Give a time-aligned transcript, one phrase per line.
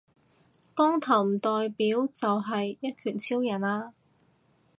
[0.73, 3.93] 光頭唔代表就係一拳超人呀